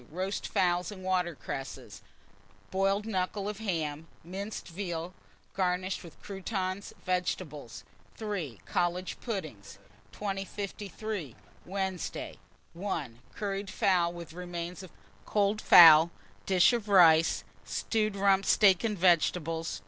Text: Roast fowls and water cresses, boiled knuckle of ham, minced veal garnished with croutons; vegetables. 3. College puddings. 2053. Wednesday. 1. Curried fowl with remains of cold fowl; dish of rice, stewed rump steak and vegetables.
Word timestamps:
Roast 0.09 0.47
fowls 0.47 0.91
and 0.91 1.03
water 1.03 1.35
cresses, 1.35 2.01
boiled 2.71 3.05
knuckle 3.05 3.47
of 3.47 3.59
ham, 3.59 4.07
minced 4.23 4.67
veal 4.67 5.13
garnished 5.53 6.03
with 6.03 6.19
croutons; 6.23 6.91
vegetables. 7.05 7.83
3. 8.15 8.59
College 8.65 9.19
puddings. 9.21 9.77
2053. 10.11 11.35
Wednesday. 11.67 12.39
1. 12.73 13.19
Curried 13.35 13.69
fowl 13.69 14.11
with 14.11 14.33
remains 14.33 14.81
of 14.81 14.89
cold 15.27 15.61
fowl; 15.61 16.09
dish 16.47 16.73
of 16.73 16.89
rice, 16.89 17.43
stewed 17.63 18.15
rump 18.15 18.43
steak 18.43 18.83
and 18.83 18.97
vegetables. 18.97 19.79